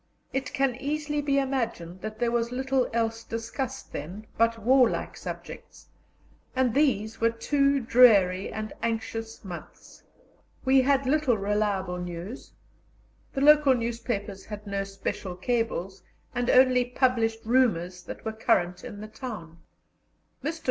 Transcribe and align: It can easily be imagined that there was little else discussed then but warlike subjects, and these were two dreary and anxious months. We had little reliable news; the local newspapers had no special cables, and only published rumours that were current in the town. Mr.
It 0.33 0.51
can 0.51 0.75
easily 0.77 1.21
be 1.21 1.37
imagined 1.37 2.01
that 2.01 2.17
there 2.17 2.31
was 2.31 2.51
little 2.51 2.89
else 2.91 3.23
discussed 3.23 3.91
then 3.93 4.25
but 4.35 4.57
warlike 4.57 5.15
subjects, 5.15 5.89
and 6.55 6.73
these 6.73 7.21
were 7.21 7.29
two 7.29 7.79
dreary 7.79 8.51
and 8.51 8.73
anxious 8.81 9.45
months. 9.45 10.01
We 10.65 10.81
had 10.81 11.05
little 11.05 11.37
reliable 11.37 11.99
news; 11.99 12.51
the 13.33 13.41
local 13.41 13.75
newspapers 13.75 14.45
had 14.45 14.65
no 14.65 14.85
special 14.85 15.35
cables, 15.35 16.01
and 16.33 16.49
only 16.49 16.83
published 16.83 17.45
rumours 17.45 18.01
that 18.01 18.25
were 18.25 18.33
current 18.33 18.83
in 18.83 19.01
the 19.01 19.07
town. 19.07 19.59
Mr. 20.43 20.59